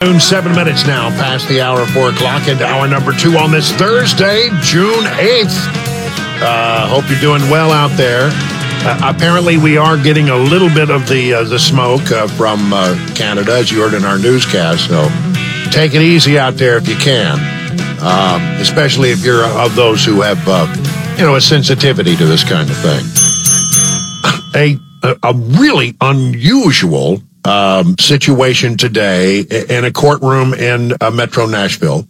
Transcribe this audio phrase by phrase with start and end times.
[0.00, 3.70] Seven minutes now past the hour of four o'clock into hour number two on this
[3.70, 5.52] Thursday, June 8th.
[6.40, 8.30] Uh, hope you're doing well out there.
[8.32, 12.72] Uh, apparently, we are getting a little bit of the uh, the smoke uh, from
[12.72, 14.88] uh, Canada, as you heard in our newscast.
[14.88, 15.06] So
[15.70, 17.34] take it easy out there if you can,
[18.00, 20.66] um, especially if you're of those who have, uh,
[21.18, 23.04] you know, a sensitivity to this kind of thing.
[25.02, 32.06] A, a really unusual um, situation today in a courtroom in uh, Metro Nashville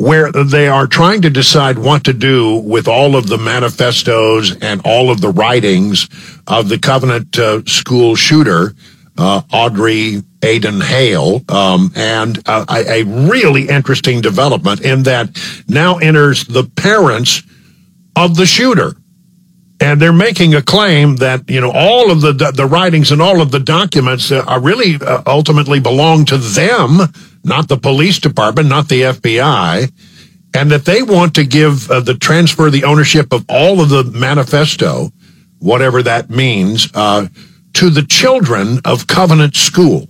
[0.00, 4.80] where they are trying to decide what to do with all of the manifestos and
[4.86, 6.08] all of the writings
[6.46, 8.72] of the Covenant uh, school shooter,
[9.18, 15.98] uh, Audrey Aiden Hale, um, and uh, a, a really interesting development in that now
[15.98, 17.42] enters the parents
[18.16, 18.94] of the shooter
[19.80, 23.40] and they're making a claim that you know all of the the writings and all
[23.40, 26.98] of the documents are really uh, ultimately belong to them,
[27.42, 29.90] not the police department, not the FBI,
[30.54, 34.04] and that they want to give uh, the transfer the ownership of all of the
[34.04, 35.10] manifesto,
[35.58, 37.26] whatever that means, uh,
[37.72, 40.06] to the children of Covenant School.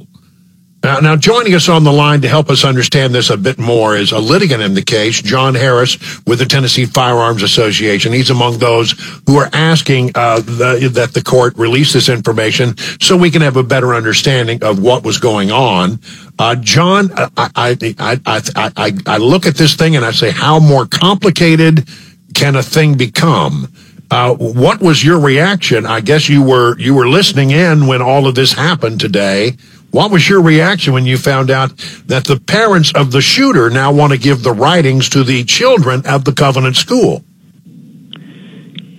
[0.83, 3.97] Now, now, joining us on the line to help us understand this a bit more
[3.97, 8.15] is a litigant in the case, John Harris with the Tennessee Firearms Association.
[8.15, 8.93] He's among those
[9.27, 13.59] who are asking uh, the, that the court release this information so we can have
[13.59, 15.99] a better understanding of what was going on.
[16.39, 20.59] Uh, John, I, I, I, I, I look at this thing and I say, how
[20.59, 21.87] more complicated
[22.33, 23.71] can a thing become?
[24.11, 25.85] Uh, what was your reaction?
[25.85, 29.53] I guess you were you were listening in when all of this happened today.
[29.91, 33.93] What was your reaction when you found out that the parents of the shooter now
[33.93, 37.25] want to give the writings to the children of the Covenant School?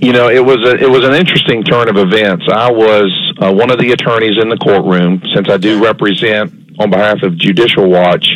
[0.01, 2.45] You know, it was a, it was an interesting turn of events.
[2.51, 6.89] I was uh, one of the attorneys in the courtroom since I do represent on
[6.89, 8.27] behalf of Judicial Watch,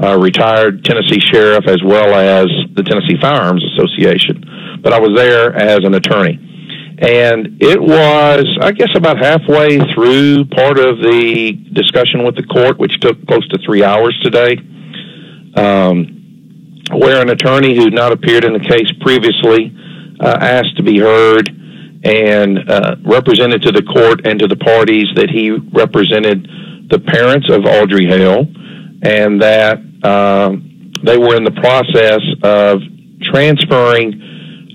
[0.00, 4.80] uh, retired Tennessee sheriff as well as the Tennessee Firearms Association.
[4.80, 6.51] But I was there as an attorney.
[6.98, 12.78] And it was, I guess, about halfway through part of the discussion with the court,
[12.78, 14.56] which took close to three hours today,
[15.56, 19.74] um, where an attorney who had not appeared in the case previously
[20.20, 21.48] uh, asked to be heard
[22.04, 26.46] and uh, represented to the court and to the parties that he represented
[26.90, 28.46] the parents of Audrey Hale
[29.02, 30.52] and that uh,
[31.04, 32.80] they were in the process of
[33.22, 34.31] transferring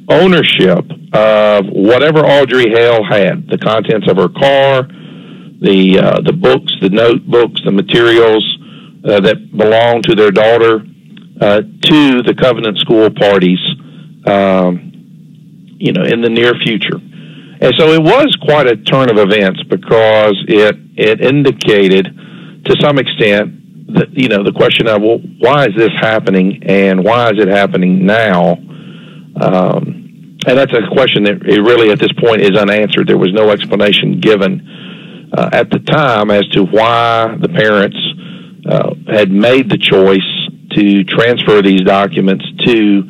[0.10, 4.84] ownership of whatever Audrey Hale had, the contents of her car,
[5.60, 8.44] the uh, the books, the notebooks, the materials
[9.04, 10.82] uh, that belonged to their daughter,
[11.42, 13.60] uh, to the Covenant School parties,
[14.26, 14.92] um,
[15.80, 16.98] you know, in the near future.
[17.60, 22.06] And so it was quite a turn of events because it it indicated,
[22.66, 27.04] to some extent, that you know the question of well, why is this happening and
[27.04, 28.58] why is it happening now?
[29.42, 29.97] Um,
[30.48, 33.08] and that's a question that really at this point is unanswered.
[33.08, 37.98] There was no explanation given uh, at the time as to why the parents
[38.66, 40.22] uh, had made the choice
[40.72, 43.04] to transfer these documents to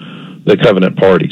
[0.46, 1.32] the covenant parties.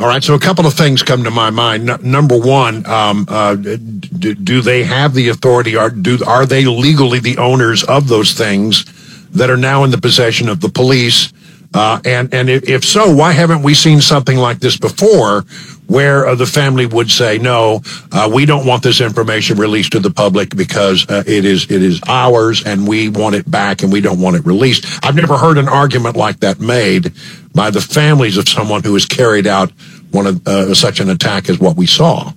[0.00, 1.88] All right, so a couple of things come to my mind.
[1.88, 5.76] N- number one, um, uh, do, do, they have the authority?
[5.76, 8.84] Are do are they legally the owners of those things
[9.30, 11.32] that are now in the possession of the police?
[11.74, 15.42] Uh, and and if so, why haven't we seen something like this before,
[15.88, 19.98] where uh, the family would say, "No, uh, we don't want this information released to
[19.98, 23.92] the public because uh, it is it is ours, and we want it back, and
[23.92, 27.12] we don't want it released." I've never heard an argument like that made
[27.52, 29.72] by the families of someone who has carried out
[30.12, 32.32] one of uh, such an attack as what we saw.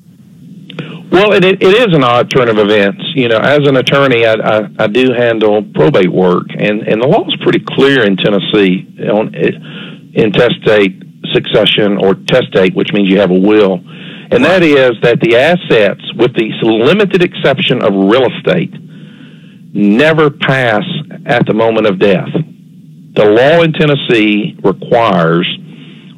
[1.11, 3.01] Well, it, it is an odd turn of events.
[3.15, 7.07] You know, as an attorney, I, I, I do handle probate work, and, and the
[7.07, 9.33] law is pretty clear in Tennessee on
[10.13, 11.01] intestate
[11.33, 13.75] succession or testate, which means you have a will,
[14.31, 18.73] and that is that the assets, with the limited exception of real estate,
[19.73, 20.83] never pass
[21.25, 22.29] at the moment of death.
[23.15, 25.47] The law in Tennessee requires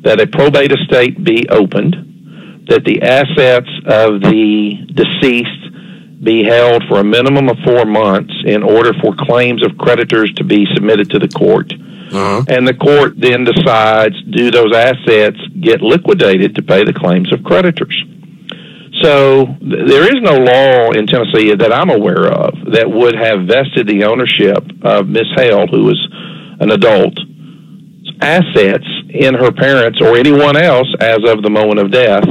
[0.03, 2.08] that a probate estate be opened
[2.69, 8.62] that the assets of the deceased be held for a minimum of four months in
[8.62, 11.71] order for claims of creditors to be submitted to the court.
[11.74, 12.44] Uh-huh.
[12.48, 17.44] And the court then decides do those assets get liquidated to pay the claims of
[17.44, 17.95] creditors?
[19.01, 23.48] So th- there is no law in Tennessee that I'm aware of that would have
[23.48, 26.00] vested the ownership of Miss Hale, who was
[26.60, 27.18] an adult,
[28.22, 32.25] assets in her parents or anyone else as of the moment of death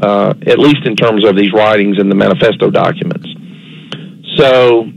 [0.00, 3.28] uh, at least in terms of these writings and the manifesto documents.
[4.36, 4.90] So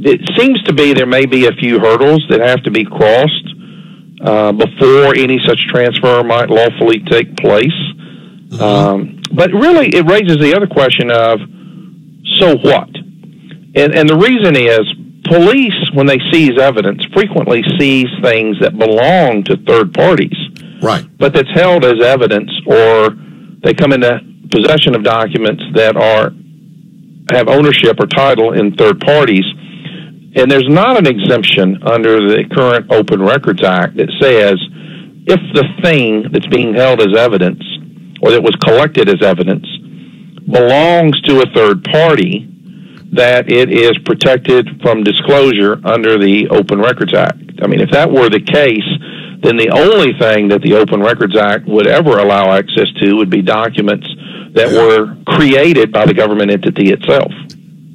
[0.00, 3.48] it seems to be there may be a few hurdles that have to be crossed
[4.20, 7.78] uh, before any such transfer might lawfully take place.
[8.48, 8.62] Mm-hmm.
[8.62, 11.40] Um, but really, it raises the other question of
[12.38, 12.88] so what?
[13.74, 14.86] And, and the reason is
[15.24, 20.36] police, when they seize evidence, frequently seize things that belong to third parties.
[20.80, 21.04] Right.
[21.18, 23.10] But that's held as evidence, or
[23.62, 24.20] they come into
[24.50, 26.32] possession of documents that are
[27.30, 29.44] have ownership or title in third parties.
[30.34, 34.56] And there's not an exemption under the current Open Records Act that says
[35.26, 37.62] if the thing that's being held as evidence
[38.22, 39.66] or that was collected as evidence
[40.50, 42.48] belongs to a third party,
[43.12, 47.60] that it is protected from disclosure under the Open Records Act.
[47.62, 48.88] I mean, if that were the case,
[49.42, 53.30] then the only thing that the Open Records Act would ever allow access to would
[53.30, 54.06] be documents
[54.52, 57.32] that were created by the government entity itself.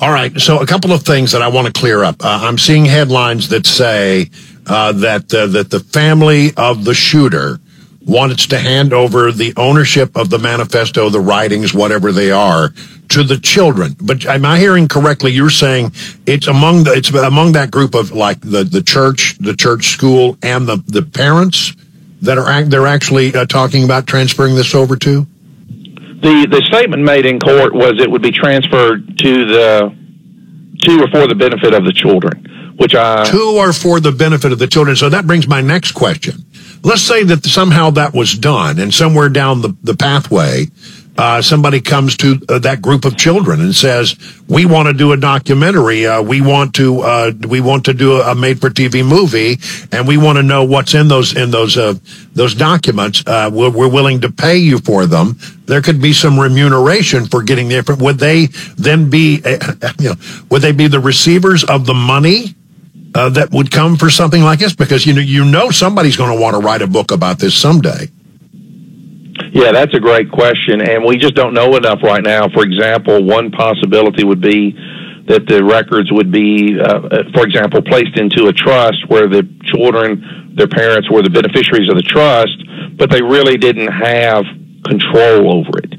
[0.02, 0.40] All right.
[0.40, 2.24] So, a couple of things that I want to clear up.
[2.24, 4.30] Uh, I'm seeing headlines that say
[4.66, 7.60] uh, that uh, that the family of the shooter
[8.06, 12.70] wanted to hand over the ownership of the manifesto, the writings, whatever they are,
[13.10, 13.96] to the children.
[14.02, 15.32] But am I hearing correctly?
[15.32, 15.94] You're saying
[16.26, 20.38] it's among the it's among that group of like the the church, the church school,
[20.42, 21.74] and the the parents
[22.22, 25.26] that are they're actually uh, talking about transferring this over to.
[25.26, 29.96] The the statement made in court was it would be transferred to the
[30.84, 34.52] to or for the benefit of the children, which I to or for the benefit
[34.52, 34.96] of the children.
[34.96, 36.46] So that brings my next question
[36.84, 40.68] let's say that somehow that was done and somewhere down the, the pathway,
[41.18, 44.16] uh, somebody comes to uh, that group of children and says,
[44.48, 46.08] "We want to do a documentary.
[46.08, 49.60] Uh, we want to uh, we want to do a made-for-TV movie,
[49.92, 51.94] and we want to know what's in those in those uh,
[52.34, 53.24] those documents.
[53.28, 55.38] Uh, we're, we're, willing to pay you for them.
[55.66, 57.96] There could be some remuneration for getting the.
[58.00, 59.36] Would they then be,
[60.00, 60.16] you know,
[60.50, 62.56] would they be the receivers of the money?"
[63.16, 64.76] Uh, that would come for something like this?
[64.76, 67.56] Because you know you know somebody's going to want to write a book about this
[67.56, 68.10] someday.
[69.52, 72.50] Yeah, that's a great question, and we just don't know enough right now.
[72.50, 74.72] For example, one possibility would be
[75.28, 79.48] that the records would be, uh, uh for example, placed into a trust where the
[79.66, 82.58] children, their parents, were the beneficiaries of the trust,
[82.98, 84.44] but they really didn't have
[84.86, 85.94] control over it.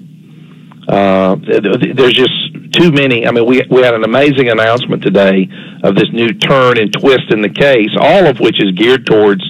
[0.86, 3.26] Uh, there's just too many.
[3.26, 5.48] I mean, we we had an amazing announcement today
[5.82, 9.42] of this new turn and twist in the case, all of which is geared towards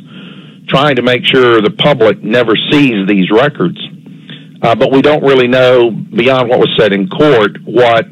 [0.69, 3.79] trying to make sure the public never sees these records.
[4.62, 8.06] Uh, but we don't really know beyond what was said in court what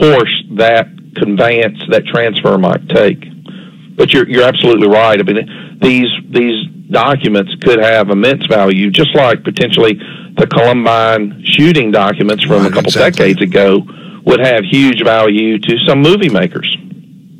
[0.00, 3.24] course that conveyance, that transfer might take.
[3.96, 5.18] But you're you're absolutely right.
[5.18, 9.94] I mean, these these documents could have immense value, just like potentially
[10.36, 13.32] the Columbine shooting documents from right, a couple exactly.
[13.32, 13.86] decades ago
[14.26, 16.76] would have huge value to some movie makers.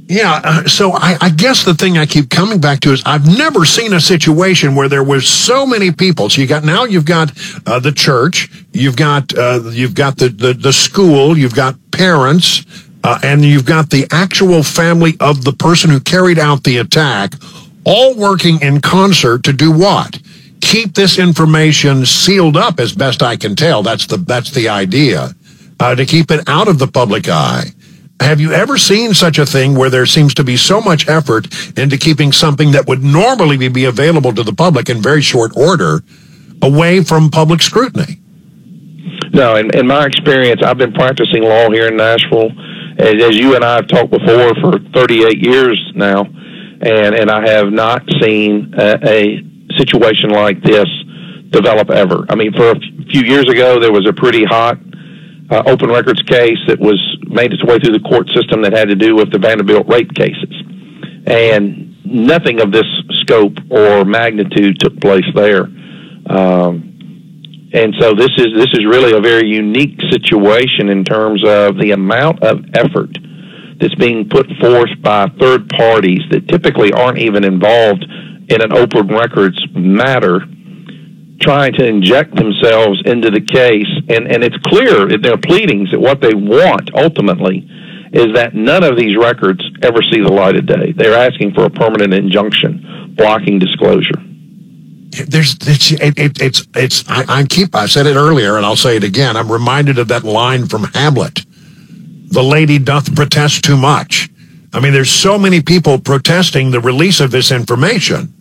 [0.09, 3.27] Yeah, uh, so I, I, guess the thing I keep coming back to is I've
[3.27, 6.31] never seen a situation where there was so many people.
[6.31, 7.33] So you got now you've got
[7.67, 12.65] uh, the church, you've got uh, you've got the, the, the school, you've got parents,
[13.03, 17.32] uh, and you've got the actual family of the person who carried out the attack,
[17.85, 20.21] all working in concert to do what?
[20.61, 23.82] Keep this information sealed up as best I can tell.
[23.82, 25.35] That's the that's the idea
[25.81, 27.73] uh, to keep it out of the public eye.
[28.20, 31.46] Have you ever seen such a thing where there seems to be so much effort
[31.78, 36.03] into keeping something that would normally be available to the public in very short order
[36.62, 38.20] away from public scrutiny?
[39.32, 42.51] No, in, in my experience, I've been practicing law here in Nashville,
[42.98, 47.46] as, as you and I have talked before, for 38 years now, and, and I
[47.46, 49.43] have not seen a, a
[49.77, 50.86] situation like this
[51.51, 52.24] develop ever.
[52.31, 54.79] I mean, for a few years ago, there was a pretty hot
[55.50, 58.88] uh, open records case that was made its way through the court system that had
[58.88, 60.55] to do with the Vanderbilt rape cases.
[61.26, 62.86] And nothing of this
[63.22, 65.65] scope or magnitude took place there.
[66.29, 71.76] Um, and so this is this is really a very unique situation in terms of
[71.76, 73.19] the amount of effort
[73.79, 78.05] that's being put forth by third parties that typically aren't even involved
[78.48, 80.41] in an open records matter
[81.40, 86.00] trying to inject themselves into the case, and, and it's clear in their pleadings that
[86.00, 87.69] what they want ultimately
[88.12, 90.93] is that none of these records ever see the light of day.
[90.93, 94.22] They're asking for a permanent injunction blocking disclosure.
[95.26, 98.76] There's it's it, it, it's it's I, I keep I said it earlier and I'll
[98.76, 99.36] say it again.
[99.36, 101.44] I'm reminded of that line from Hamlet.
[102.28, 104.28] The lady doth protest too much.
[104.74, 108.34] I mean, there's so many people protesting the release of this information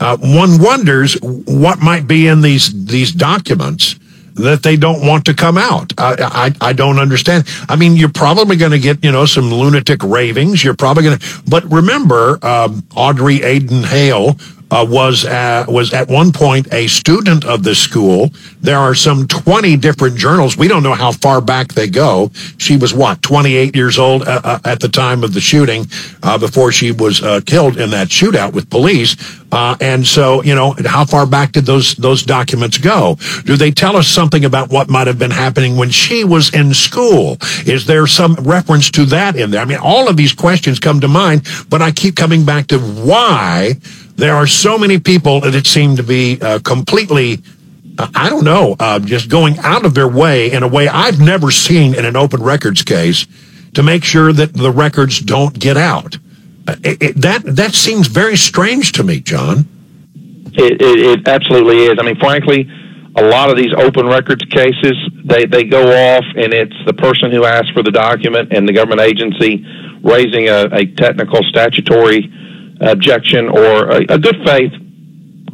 [0.00, 3.96] uh, one wonders what might be in these these documents
[4.34, 5.92] that they don't want to come out.
[5.96, 7.46] I, I, I don't understand.
[7.68, 10.64] I mean, you're probably going to get, you know, some lunatic ravings.
[10.64, 14.36] You're probably going to, but remember, um, Audrey Aiden Hale,
[14.74, 18.30] uh, was uh, was at one point a student of the school.
[18.60, 20.56] There are some 20 different journals.
[20.56, 22.32] We don't know how far back they go.
[22.58, 25.86] She was what 28 years old uh, uh at the time of the shooting,
[26.22, 29.16] uh, before she was uh, killed in that shootout with police.
[29.52, 33.16] and so, you know, how far back did those those documents go?
[33.44, 36.74] Do they tell us something about what might have been happening when she was in
[36.74, 37.38] school?
[37.64, 39.62] Is there some reference to that in there?
[39.62, 42.78] I mean, all of these questions come to mind, but I keep coming back to
[42.80, 43.78] why
[44.16, 47.38] there are so many people that seem to be uh, completely,
[47.98, 51.20] uh, I don't know, uh, just going out of their way in a way I've
[51.20, 53.26] never seen in an open records case
[53.74, 56.16] to make sure that the records don't get out.
[56.66, 59.66] Uh, it, it, that that seems very strange to me, John.
[60.56, 61.96] It, it, absolutely is.
[61.98, 62.70] I mean, frankly,
[63.16, 64.94] a lot of these open records cases
[65.24, 68.72] they they go off, and it's the person who asked for the document and the
[68.72, 69.66] government agency
[70.02, 72.32] raising a, a technical statutory
[72.90, 74.72] objection or a, a good faith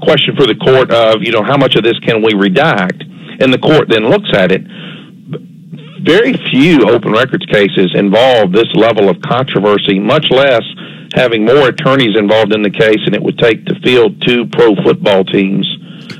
[0.02, 3.02] question for the court of, you know, how much of this can we redact?
[3.42, 4.62] And the court then looks at it.
[6.02, 10.62] Very few open records cases involve this level of controversy, much less
[11.12, 14.74] having more attorneys involved in the case than it would take to field two pro
[14.76, 15.66] football teams,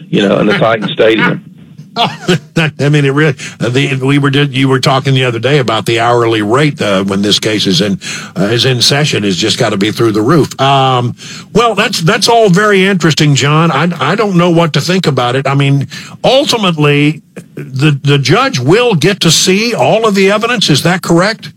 [0.08, 1.50] you know, in the Titan Stadium.
[1.97, 3.32] I mean, it really.
[3.32, 7.23] The, we were you were talking the other day about the hourly rate uh, when
[7.23, 7.99] this case is in
[8.37, 10.59] uh, is in session is just got to be through the roof.
[10.61, 11.16] Um,
[11.52, 13.73] well, that's that's all very interesting, John.
[13.73, 15.49] I I don't know what to think about it.
[15.49, 15.88] I mean,
[16.23, 17.23] ultimately,
[17.54, 20.70] the the judge will get to see all of the evidence.
[20.70, 21.52] Is that correct?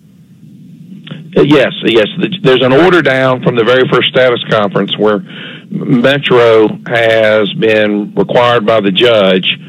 [1.38, 2.08] Uh, yes, yes.
[2.42, 5.20] There's an order down from the very first status conference where
[5.70, 9.60] Metro has been required by the judge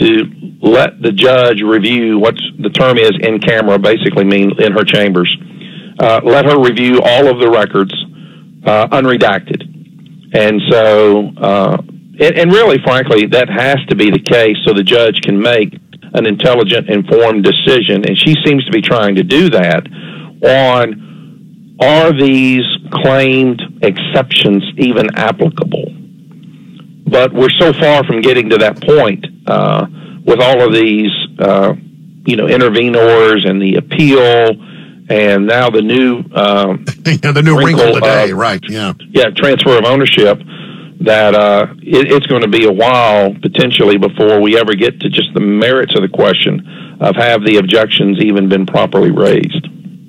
[0.00, 4.84] to let the judge review what the term is in camera, basically mean in her
[4.84, 5.34] chambers.
[5.98, 7.92] Uh, let her review all of the records
[8.64, 9.62] uh, unredacted.
[10.34, 11.76] And so, uh,
[12.20, 15.74] and, and really, frankly, that has to be the case so the judge can make
[16.14, 18.04] an intelligent, informed decision.
[18.06, 19.86] And she seems to be trying to do that
[20.42, 25.94] on are these claimed exceptions even applicable?
[27.06, 29.86] But we're so far from getting to that point uh,
[30.24, 31.74] with all of these, uh,
[32.26, 34.50] you know, intervenors and the appeal,
[35.10, 38.60] and now the new um, yeah, the new wrinkle, wrinkle today, right?
[38.68, 40.38] Yeah, yeah, transfer of ownership.
[41.00, 45.08] That uh, it, it's going to be a while potentially before we ever get to
[45.08, 49.68] just the merits of the question of have the objections even been properly raised.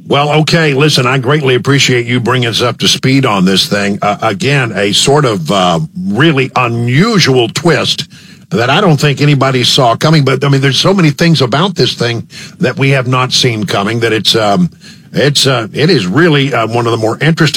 [0.10, 0.74] Well, okay.
[0.74, 4.00] Listen, I greatly appreciate you bringing us up to speed on this thing.
[4.02, 8.12] Uh, again, a sort of uh, really unusual twist
[8.50, 10.26] that I don't think anybody saw coming.
[10.26, 12.28] But I mean, there's so many things about this thing
[12.60, 14.70] that we have not seen coming that it's um,
[15.12, 17.48] it's uh, it is really uh, one of the more interesting.